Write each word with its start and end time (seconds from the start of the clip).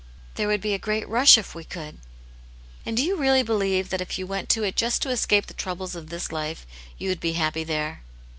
There 0.33 0.47
would 0.47 0.61
be 0.61 0.73
a 0.73 0.79
great 0.79 1.07
rush 1.07 1.37
if 1.37 1.53
we 1.53 1.63
could."" 1.63 1.99
And 2.87 2.97
do 2.97 3.03
you 3.03 3.17
really 3.17 3.43
believe, 3.43 3.91
that 3.91 4.01
if 4.01 4.17
you 4.17 4.25
went 4.25 4.49
to 4.49 4.63
it 4.63 4.75
just 4.75 5.03
to 5.03 5.11
escape 5.11 5.45
the 5.45 5.53
troubles 5.53 5.93
of 5.95 6.09
this 6.09 6.31
life, 6.31 6.65
you 6.97 7.07
would 7.09 7.19
be 7.19 7.33
happy 7.33 7.63
there?" 7.63 8.01